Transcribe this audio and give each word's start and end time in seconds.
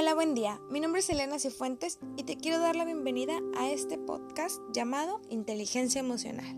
Hola, 0.00 0.14
buen 0.14 0.34
día. 0.34 0.58
Mi 0.70 0.80
nombre 0.80 1.00
es 1.00 1.10
Elena 1.10 1.38
Cifuentes 1.38 1.98
y 2.16 2.22
te 2.22 2.38
quiero 2.38 2.58
dar 2.58 2.74
la 2.74 2.86
bienvenida 2.86 3.38
a 3.54 3.70
este 3.70 3.98
podcast 3.98 4.58
llamado 4.72 5.20
Inteligencia 5.28 5.98
Emocional. 5.98 6.56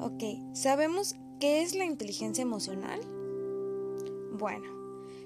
Ok, 0.00 0.54
¿sabemos 0.54 1.16
qué 1.38 1.60
es 1.60 1.74
la 1.74 1.84
inteligencia 1.84 2.40
emocional? 2.40 2.98
Bueno, 4.32 4.70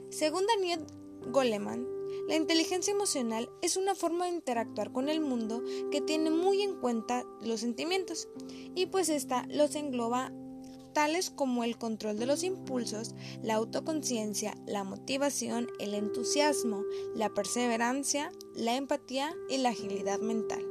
según 0.08 0.44
Daniel 0.48 0.84
Goleman, 1.28 1.86
la 2.26 2.34
inteligencia 2.34 2.92
emocional 2.92 3.48
es 3.62 3.76
una 3.76 3.94
forma 3.94 4.24
de 4.24 4.32
interactuar 4.32 4.90
con 4.90 5.08
el 5.08 5.20
mundo 5.20 5.62
que 5.92 6.00
tiene 6.00 6.30
muy 6.30 6.62
en 6.62 6.80
cuenta 6.80 7.24
los 7.42 7.60
sentimientos 7.60 8.28
y 8.74 8.86
pues 8.86 9.08
esta 9.08 9.46
los 9.46 9.76
engloba 9.76 10.32
tales 10.92 11.30
como 11.30 11.64
el 11.64 11.78
control 11.78 12.18
de 12.18 12.26
los 12.26 12.42
impulsos, 12.42 13.14
la 13.42 13.54
autoconciencia, 13.54 14.56
la 14.66 14.84
motivación, 14.84 15.68
el 15.78 15.94
entusiasmo, 15.94 16.82
la 17.14 17.32
perseverancia, 17.32 18.32
la 18.54 18.76
empatía 18.76 19.34
y 19.48 19.58
la 19.58 19.70
agilidad 19.70 20.20
mental. 20.20 20.64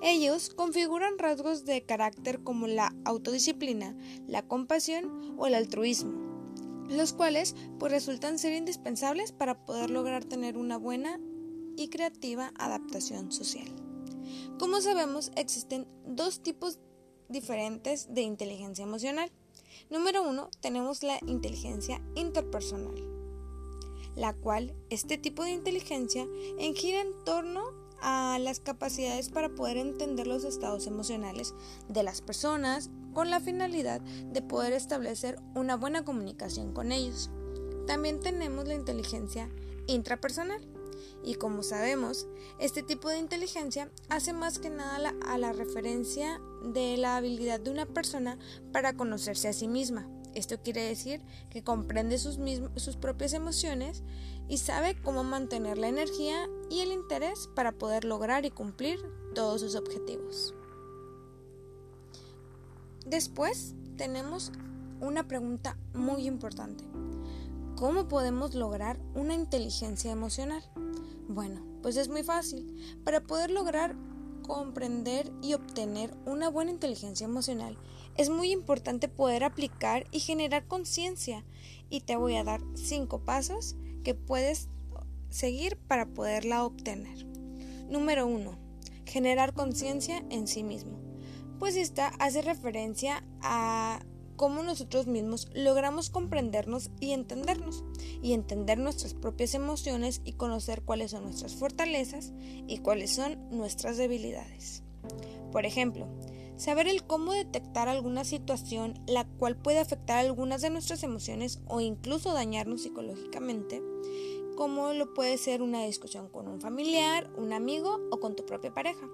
Ellos 0.00 0.50
configuran 0.50 1.18
rasgos 1.18 1.64
de 1.64 1.84
carácter 1.84 2.42
como 2.44 2.68
la 2.68 2.94
autodisciplina, 3.04 3.96
la 4.26 4.46
compasión 4.46 5.34
o 5.38 5.46
el 5.46 5.54
altruismo, 5.54 6.86
los 6.88 7.12
cuales 7.12 7.56
pues 7.78 7.90
resultan 7.90 8.38
ser 8.38 8.52
indispensables 8.52 9.32
para 9.32 9.66
poder 9.66 9.90
lograr 9.90 10.24
tener 10.24 10.56
una 10.56 10.76
buena 10.76 11.18
y 11.76 11.88
creativa 11.88 12.52
adaptación 12.56 13.32
social. 13.32 13.68
Como 14.58 14.80
sabemos, 14.80 15.32
existen 15.36 15.86
dos 16.06 16.42
tipos 16.42 16.78
diferentes 17.28 18.12
de 18.14 18.22
inteligencia 18.22 18.82
emocional. 18.82 19.30
Número 19.90 20.22
uno, 20.22 20.50
tenemos 20.60 21.02
la 21.02 21.18
inteligencia 21.26 22.02
interpersonal, 22.14 22.94
la 24.14 24.34
cual 24.34 24.74
este 24.90 25.18
tipo 25.18 25.44
de 25.44 25.52
inteligencia 25.52 26.26
gira 26.74 27.00
en 27.00 27.12
torno 27.24 27.72
a 28.00 28.38
las 28.38 28.60
capacidades 28.60 29.28
para 29.28 29.48
poder 29.48 29.76
entender 29.76 30.26
los 30.26 30.44
estados 30.44 30.86
emocionales 30.86 31.54
de 31.88 32.02
las 32.02 32.20
personas 32.20 32.90
con 33.14 33.30
la 33.30 33.40
finalidad 33.40 34.00
de 34.00 34.42
poder 34.42 34.72
establecer 34.72 35.40
una 35.54 35.76
buena 35.76 36.04
comunicación 36.04 36.72
con 36.72 36.92
ellos. 36.92 37.30
También 37.86 38.20
tenemos 38.20 38.68
la 38.68 38.74
inteligencia 38.74 39.50
intrapersonal, 39.86 40.60
y 41.24 41.34
como 41.34 41.62
sabemos, 41.62 42.26
este 42.58 42.82
tipo 42.82 43.08
de 43.08 43.18
inteligencia 43.18 43.90
hace 44.08 44.32
más 44.32 44.58
que 44.58 44.70
nada 44.70 45.14
a 45.26 45.38
la 45.38 45.52
referencia 45.52 46.40
de 46.62 46.96
la 46.96 47.16
habilidad 47.16 47.60
de 47.60 47.70
una 47.70 47.86
persona 47.86 48.38
para 48.72 48.94
conocerse 48.94 49.48
a 49.48 49.52
sí 49.52 49.68
misma. 49.68 50.08
Esto 50.34 50.62
quiere 50.62 50.82
decir 50.82 51.22
que 51.50 51.64
comprende 51.64 52.18
sus, 52.18 52.38
sus 52.76 52.96
propias 52.96 53.32
emociones 53.32 54.02
y 54.48 54.58
sabe 54.58 54.96
cómo 55.02 55.24
mantener 55.24 55.78
la 55.78 55.88
energía 55.88 56.48
y 56.70 56.80
el 56.80 56.92
interés 56.92 57.48
para 57.54 57.72
poder 57.72 58.04
lograr 58.04 58.44
y 58.44 58.50
cumplir 58.50 58.98
todos 59.34 59.60
sus 59.60 59.74
objetivos. 59.74 60.54
Después 63.06 63.74
tenemos 63.96 64.52
una 65.00 65.26
pregunta 65.26 65.76
muy 65.94 66.26
importante. 66.26 66.84
¿Cómo 67.76 68.08
podemos 68.08 68.54
lograr 68.54 68.98
una 69.14 69.34
inteligencia 69.34 70.10
emocional? 70.10 70.62
Bueno, 71.28 71.64
pues 71.82 71.96
es 71.96 72.08
muy 72.08 72.22
fácil. 72.22 72.74
Para 73.04 73.20
poder 73.20 73.50
lograr 73.50 73.94
comprender 74.48 75.30
y 75.40 75.54
obtener 75.54 76.12
una 76.26 76.48
buena 76.48 76.72
inteligencia 76.72 77.26
emocional, 77.26 77.78
es 78.16 78.30
muy 78.30 78.50
importante 78.50 79.06
poder 79.06 79.44
aplicar 79.44 80.06
y 80.10 80.18
generar 80.18 80.66
conciencia. 80.66 81.44
Y 81.88 82.00
te 82.00 82.16
voy 82.16 82.34
a 82.34 82.42
dar 82.42 82.60
cinco 82.74 83.24
pasos 83.24 83.76
que 84.02 84.14
puedes 84.14 84.68
seguir 85.30 85.76
para 85.76 86.06
poderla 86.06 86.64
obtener. 86.64 87.26
Número 87.88 88.26
1. 88.26 88.58
Generar 89.06 89.54
conciencia 89.54 90.24
en 90.30 90.48
sí 90.48 90.64
mismo. 90.64 90.98
Pues 91.60 91.76
esta 91.76 92.08
hace 92.18 92.42
referencia 92.42 93.22
a 93.40 94.00
cómo 94.38 94.62
nosotros 94.62 95.06
mismos 95.08 95.48
logramos 95.52 96.08
comprendernos 96.08 96.90
y 97.00 97.10
entendernos, 97.10 97.84
y 98.22 98.32
entender 98.32 98.78
nuestras 98.78 99.12
propias 99.12 99.52
emociones 99.52 100.22
y 100.24 100.32
conocer 100.32 100.82
cuáles 100.82 101.10
son 101.10 101.24
nuestras 101.24 101.56
fortalezas 101.56 102.32
y 102.66 102.78
cuáles 102.78 103.14
son 103.14 103.50
nuestras 103.50 103.98
debilidades. 103.98 104.84
Por 105.52 105.66
ejemplo, 105.66 106.06
saber 106.56 106.86
el 106.86 107.04
cómo 107.04 107.32
detectar 107.32 107.88
alguna 107.88 108.24
situación 108.24 108.94
la 109.06 109.24
cual 109.24 109.56
puede 109.56 109.80
afectar 109.80 110.18
algunas 110.18 110.62
de 110.62 110.70
nuestras 110.70 111.02
emociones 111.02 111.60
o 111.66 111.80
incluso 111.80 112.32
dañarnos 112.32 112.82
psicológicamente, 112.82 113.82
como 114.56 114.92
lo 114.92 115.14
puede 115.14 115.36
ser 115.36 115.62
una 115.62 115.84
discusión 115.84 116.28
con 116.28 116.46
un 116.46 116.60
familiar, 116.60 117.28
un 117.36 117.52
amigo 117.52 118.00
o 118.12 118.20
con 118.20 118.36
tu 118.36 118.46
propia 118.46 118.72
pareja 118.72 119.08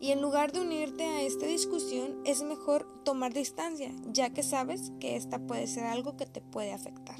y 0.00 0.10
en 0.10 0.20
lugar 0.20 0.52
de 0.52 0.60
unirte 0.60 1.04
a 1.04 1.22
esta 1.22 1.46
discusión 1.46 2.20
es 2.24 2.42
mejor 2.42 2.86
tomar 3.04 3.32
distancia, 3.32 3.94
ya 4.06 4.32
que 4.32 4.42
sabes 4.42 4.92
que 5.00 5.16
esta 5.16 5.38
puede 5.46 5.66
ser 5.66 5.84
algo 5.84 6.16
que 6.16 6.26
te 6.26 6.40
puede 6.40 6.72
afectar. 6.72 7.18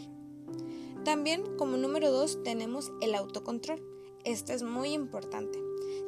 También 1.05 1.57
como 1.57 1.77
número 1.77 2.11
dos 2.11 2.43
tenemos 2.43 2.91
el 3.01 3.15
autocontrol. 3.15 3.81
Esto 4.25 4.53
es 4.53 4.65
muy 4.65 4.93
importante, 4.93 5.59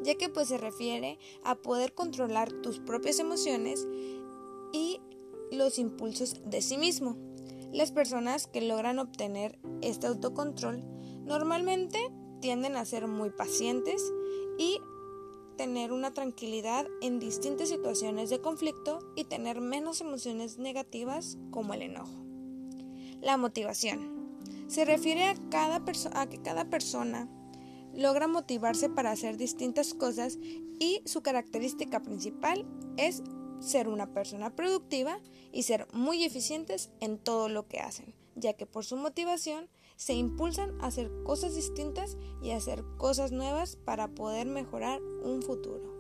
ya 0.03 0.17
que 0.17 0.29
pues 0.29 0.49
se 0.49 0.59
refiere 0.59 1.19
a 1.45 1.55
poder 1.55 1.95
controlar 1.95 2.53
tus 2.53 2.81
propias 2.81 3.21
emociones 3.21 3.87
y 4.73 5.01
los 5.53 5.79
impulsos 5.79 6.41
de 6.45 6.63
sí 6.63 6.79
mismo. 6.79 7.17
Las 7.73 7.93
personas 7.93 8.47
que 8.47 8.61
logran 8.61 8.99
obtener 8.99 9.59
este 9.83 10.07
autocontrol 10.07 10.83
normalmente 11.25 11.99
tienden 12.41 12.77
a 12.77 12.85
ser 12.85 13.07
muy 13.07 13.31
pacientes 13.31 14.03
y 14.59 14.81
tener 15.59 15.93
una 15.93 16.15
tranquilidad 16.15 16.87
en 17.03 17.19
distintas 17.19 17.69
situaciones 17.69 18.31
de 18.31 18.41
conflicto 18.41 19.01
y 19.17 19.25
tener 19.25 19.61
menos 19.61 20.01
emociones 20.01 20.57
negativas 20.57 21.37
como 21.51 21.75
el 21.75 21.83
enojo. 21.83 22.25
La 23.21 23.37
motivación. 23.37 24.39
Se 24.69 24.85
refiere 24.85 25.25
a, 25.25 25.35
cada 25.51 25.83
a 26.15 26.29
que 26.29 26.41
cada 26.41 26.71
persona 26.71 27.29
logra 27.93 28.29
motivarse 28.29 28.89
para 28.89 29.11
hacer 29.11 29.37
distintas 29.37 29.95
cosas 29.95 30.39
y 30.79 31.03
su 31.05 31.23
característica 31.23 32.01
principal 32.01 32.65
es 32.97 33.25
ser 33.59 33.89
una 33.89 34.15
persona 34.15 34.55
productiva 34.55 35.19
y 35.53 35.65
ser 35.65 35.89
muy 35.93 36.23
eficientes 36.23 36.91
en 37.01 37.19
todo 37.19 37.49
lo 37.49 37.67
que 37.67 37.81
hacen, 37.81 38.15
ya 38.37 38.53
que 38.53 38.67
por 38.67 38.85
su 38.85 38.97
motivación 38.97 39.69
se 39.99 40.15
impulsan 40.15 40.81
a 40.81 40.87
hacer 40.87 41.11
cosas 41.25 41.57
distintas 41.57 42.17
y 42.41 42.53
a 42.53 42.57
hacer 42.57 42.85
cosas 42.97 43.33
nuevas 43.33 43.77
para 43.77 44.09
poder 44.09 44.47
mejorar 44.47 45.03
un 45.03 45.43
futuro. 45.43 45.93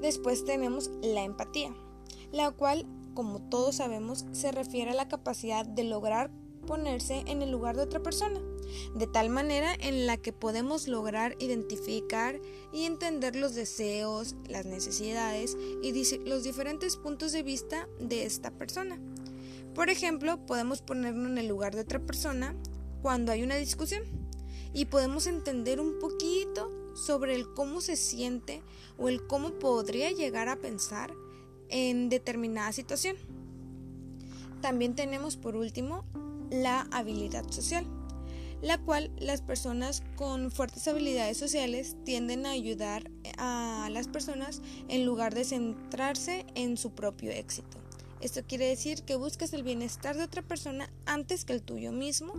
Después 0.00 0.44
tenemos 0.44 0.88
la 1.02 1.24
empatía, 1.24 1.74
la 2.30 2.52
cual, 2.52 2.86
como 3.14 3.40
todos 3.50 3.76
sabemos, 3.76 4.24
se 4.30 4.52
refiere 4.52 4.92
a 4.92 4.94
la 4.94 5.08
capacidad 5.08 5.66
de 5.66 5.82
lograr 5.82 6.30
ponerse 6.64 7.24
en 7.26 7.42
el 7.42 7.50
lugar 7.50 7.76
de 7.76 7.82
otra 7.82 8.02
persona, 8.02 8.40
de 8.94 9.08
tal 9.08 9.28
manera 9.28 9.74
en 9.74 10.06
la 10.06 10.18
que 10.18 10.32
podemos 10.32 10.86
lograr 10.86 11.34
identificar 11.40 12.40
y 12.72 12.84
entender 12.84 13.34
los 13.34 13.56
deseos, 13.56 14.36
las 14.48 14.64
necesidades 14.64 15.56
y 15.82 15.92
los 16.24 16.44
diferentes 16.44 16.96
puntos 16.96 17.32
de 17.32 17.42
vista 17.42 17.88
de 17.98 18.26
esta 18.26 18.52
persona. 18.52 19.00
Por 19.76 19.90
ejemplo, 19.90 20.38
podemos 20.46 20.80
ponernos 20.80 21.30
en 21.30 21.36
el 21.36 21.48
lugar 21.48 21.74
de 21.74 21.82
otra 21.82 21.98
persona 22.00 22.56
cuando 23.02 23.30
hay 23.30 23.42
una 23.42 23.56
discusión 23.56 24.02
y 24.72 24.86
podemos 24.86 25.26
entender 25.26 25.80
un 25.80 25.98
poquito 25.98 26.94
sobre 26.94 27.34
el 27.34 27.52
cómo 27.52 27.82
se 27.82 27.96
siente 27.96 28.62
o 28.96 29.10
el 29.10 29.26
cómo 29.26 29.50
podría 29.58 30.10
llegar 30.12 30.48
a 30.48 30.56
pensar 30.56 31.12
en 31.68 32.08
determinada 32.08 32.72
situación. 32.72 33.16
También 34.62 34.94
tenemos 34.94 35.36
por 35.36 35.56
último 35.56 36.06
la 36.50 36.88
habilidad 36.90 37.46
social, 37.50 37.84
la 38.62 38.78
cual 38.78 39.10
las 39.18 39.42
personas 39.42 40.02
con 40.16 40.50
fuertes 40.50 40.88
habilidades 40.88 41.36
sociales 41.36 41.98
tienden 42.02 42.46
a 42.46 42.52
ayudar 42.52 43.10
a 43.36 43.90
las 43.92 44.08
personas 44.08 44.62
en 44.88 45.04
lugar 45.04 45.34
de 45.34 45.44
centrarse 45.44 46.46
en 46.54 46.78
su 46.78 46.94
propio 46.94 47.30
éxito. 47.30 47.85
Esto 48.20 48.42
quiere 48.46 48.66
decir 48.66 49.02
que 49.02 49.16
buscas 49.16 49.52
el 49.52 49.62
bienestar 49.62 50.16
de 50.16 50.24
otra 50.24 50.42
persona 50.42 50.90
antes 51.04 51.44
que 51.44 51.52
el 51.52 51.62
tuyo 51.62 51.92
mismo 51.92 52.32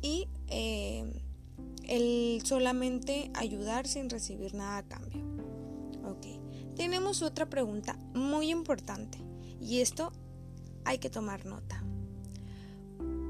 y 0.00 0.28
eh, 0.48 1.22
el 1.88 2.42
solamente 2.44 3.30
ayudar 3.34 3.86
sin 3.86 4.10
recibir 4.10 4.54
nada 4.54 4.78
a 4.78 4.82
cambio. 4.84 5.22
Ok, 6.04 6.74
tenemos 6.76 7.22
otra 7.22 7.46
pregunta 7.46 7.98
muy 8.14 8.50
importante 8.50 9.18
y 9.60 9.80
esto 9.80 10.12
hay 10.84 10.98
que 10.98 11.10
tomar 11.10 11.44
nota. 11.44 11.82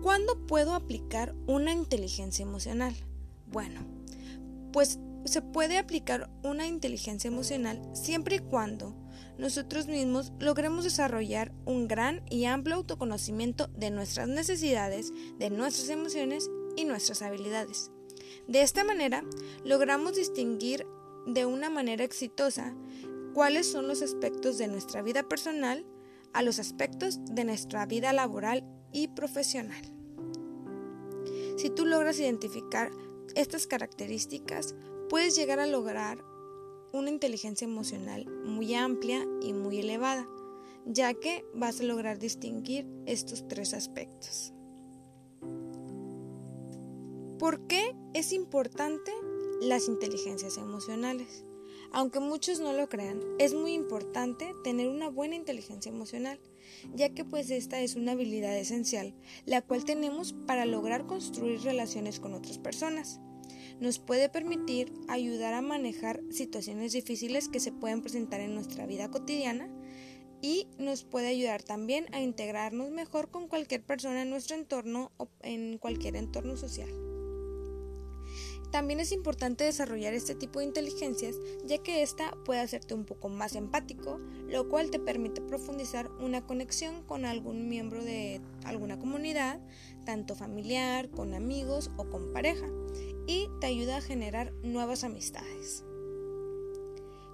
¿Cuándo 0.03 0.47
puedo 0.47 0.75
aplicar 0.75 1.35
una 1.47 1.73
inteligencia 1.73 2.43
emocional? 2.43 2.95
Bueno, 3.51 3.81
pues 4.73 4.99
se 5.25 5.43
puede 5.43 5.79
aplicar 5.79 6.31
una 6.43 6.67
inteligencia 6.67 7.29
emocional 7.29 7.83
siempre 7.95 8.37
y 8.37 8.39
cuando 8.41 8.95
nosotros 9.39 9.87
mismos 9.87 10.33
logremos 10.39 10.85
desarrollar 10.85 11.53
un 11.65 11.89
gran 11.89 12.23
y 12.31 12.45
amplio 12.45 12.77
autoconocimiento 12.77 13.69
de 13.69 13.91
nuestras 13.91 14.29
necesidades, 14.29 15.13
de 15.39 15.51
nuestras 15.51 15.89
emociones 15.89 16.51
y 16.77 16.85
nuestras 16.85 17.23
habilidades. 17.23 17.91
De 18.47 18.63
esta 18.63 18.85
manera, 18.85 19.25
logramos 19.65 20.17
distinguir 20.17 20.87
de 21.27 21.45
una 21.47 21.71
manera 21.71 22.05
exitosa 22.05 22.75
cuáles 23.35 23.71
son 23.71 23.89
los 23.89 24.03
aspectos 24.03 24.59
de 24.59 24.69
nuestra 24.69 25.03
vida 25.03 25.23
personal 25.23 25.85
a 26.33 26.43
los 26.43 26.59
aspectos 26.59 27.19
de 27.25 27.45
nuestra 27.45 27.87
vida 27.87 28.13
laboral 28.13 28.65
y 28.93 29.09
profesional. 29.09 29.83
Si 31.57 31.71
tú 31.71 31.85
logras 31.85 32.19
identificar 32.19 32.91
estas 33.35 33.67
características, 33.67 34.75
puedes 35.09 35.37
llegar 35.37 35.59
a 35.61 35.67
lograr 35.67 36.25
una 36.93 37.11
inteligencia 37.11 37.65
emocional 37.65 38.27
muy 38.45 38.75
amplia 38.75 39.27
y 39.43 39.53
muy 39.53 39.79
elevada, 39.79 40.29
ya 40.87 41.15
que 41.15 41.45
vas 41.55 41.81
a 41.81 41.85
lograr 41.85 42.19
distinguir 42.19 42.87
estos 43.07 43.47
tres 43.49 43.75
aspectos. 43.75 44.53
¿Por 47.39 47.67
qué 47.67 47.95
es 48.15 48.33
importante 48.33 49.13
las 49.61 49.89
inteligencias 49.89 50.57
emocionales? 50.57 51.45
Aunque 51.93 52.21
muchos 52.21 52.61
no 52.61 52.73
lo 52.73 52.89
crean, 52.89 53.21
es 53.39 53.55
muy 53.55 53.73
importante 53.73 54.55
tener 54.65 54.89
una 54.89 55.09
buena 55.09 55.37
inteligencia 55.37 55.91
emocional, 55.91 56.41
ya 56.95 57.11
que 57.11 57.25
pues 57.25 57.51
esta 57.51 57.81
es 57.81 57.95
una 57.95 58.13
habilidad 58.13 58.57
esencial, 58.59 59.15
la 59.47 59.63
cual 59.63 59.85
tenemos 59.85 60.35
para 60.47 60.67
lograr 60.67 61.07
construir 61.07 61.61
relaciones 61.63 62.21
con 62.21 62.35
otras 62.35 62.59
personas 62.59 63.21
nos 63.81 63.99
puede 63.99 64.29
permitir 64.29 64.93
ayudar 65.09 65.55
a 65.55 65.63
manejar 65.63 66.21
situaciones 66.31 66.93
difíciles 66.93 67.49
que 67.49 67.61
se 67.61 67.73
pueden 67.73 68.03
presentar 68.03 68.41
en 68.41 68.55
nuestra 68.55 68.87
vida 68.87 69.11
cotidiana 69.11 69.69
y 70.41 70.69
nos 70.79 71.05
puede 71.05 71.29
ayudar 71.29 71.63
también 71.63 72.07
a 72.13 72.21
integrarnos 72.21 72.91
mejor 72.91 73.31
con 73.31 73.49
cualquier 73.49 73.83
persona 73.83 74.23
en 74.23 74.31
nuestro 74.31 74.57
entorno 74.57 75.13
o 75.17 75.29
en 75.43 75.79
cualquier 75.79 76.17
entorno 76.17 76.57
social. 76.57 76.89
También 78.71 79.01
es 79.01 79.13
importante 79.13 79.65
desarrollar 79.65 80.13
este 80.13 80.35
tipo 80.35 80.59
de 80.59 80.67
inteligencias 80.67 81.37
ya 81.65 81.79
que 81.79 82.03
ésta 82.03 82.37
puede 82.45 82.61
hacerte 82.61 82.93
un 82.93 83.07
poco 83.07 83.31
más 83.31 83.57
empático, 83.57 84.21
lo 84.47 84.69
cual 84.69 84.91
te 84.91 84.99
permite 84.99 85.41
profundizar 85.41 86.11
una 86.21 86.45
conexión 86.45 87.03
con 87.05 87.25
algún 87.25 87.69
miembro 87.69 88.05
de 88.05 88.43
alguna 88.65 88.99
comunidad, 88.99 89.59
tanto 90.05 90.35
familiar, 90.35 91.11
con 91.11 91.33
amigos 91.33 91.91
o 91.97 92.11
con 92.11 92.33
pareja, 92.33 92.67
y 93.29 93.49
te 93.61 93.67
ayuda 93.67 93.99
a 93.99 94.01
generar 94.01 94.53
nuevas 94.65 95.05
amistades. 95.05 95.85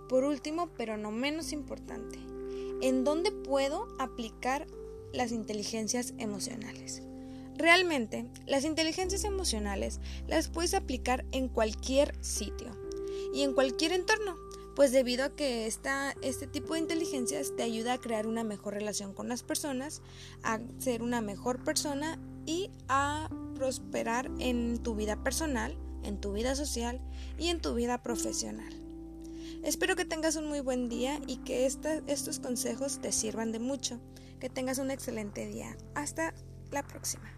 Por 0.08 0.24
último, 0.24 0.68
pero 0.76 0.98
no 0.98 1.10
menos 1.10 1.52
importante, 1.52 2.18
¿en 2.82 3.04
dónde 3.04 3.30
puedo 3.30 3.88
aplicar 3.98 4.66
las 5.12 5.32
inteligencias 5.32 6.12
emocionales? 6.18 7.02
Realmente, 7.56 8.26
las 8.46 8.64
inteligencias 8.64 9.24
emocionales 9.24 10.00
las 10.26 10.48
puedes 10.48 10.74
aplicar 10.74 11.24
en 11.30 11.48
cualquier 11.48 12.12
sitio 12.22 12.76
y 13.32 13.42
en 13.42 13.54
cualquier 13.54 13.92
entorno, 13.92 14.36
pues 14.74 14.90
debido 14.90 15.24
a 15.24 15.36
que 15.36 15.66
esta, 15.68 16.16
este 16.20 16.48
tipo 16.48 16.74
de 16.74 16.80
inteligencias 16.80 17.54
te 17.56 17.62
ayuda 17.62 17.94
a 17.94 18.00
crear 18.00 18.26
una 18.26 18.42
mejor 18.42 18.74
relación 18.74 19.14
con 19.14 19.28
las 19.28 19.44
personas, 19.44 20.02
a 20.42 20.58
ser 20.78 21.02
una 21.02 21.20
mejor 21.20 21.62
persona 21.62 22.18
y 22.44 22.70
a 22.88 23.28
prosperar 23.64 24.30
en 24.40 24.76
tu 24.82 24.94
vida 24.94 25.24
personal, 25.24 25.74
en 26.02 26.20
tu 26.20 26.34
vida 26.34 26.54
social 26.54 27.00
y 27.38 27.48
en 27.48 27.62
tu 27.62 27.72
vida 27.72 28.02
profesional. 28.02 28.74
Espero 29.62 29.96
que 29.96 30.04
tengas 30.04 30.36
un 30.36 30.48
muy 30.48 30.60
buen 30.60 30.90
día 30.90 31.18
y 31.26 31.38
que 31.38 31.64
estos 31.64 32.40
consejos 32.40 33.00
te 33.00 33.10
sirvan 33.10 33.52
de 33.52 33.60
mucho. 33.60 34.02
Que 34.38 34.50
tengas 34.50 34.76
un 34.76 34.90
excelente 34.90 35.46
día. 35.46 35.78
Hasta 35.94 36.34
la 36.72 36.86
próxima. 36.86 37.32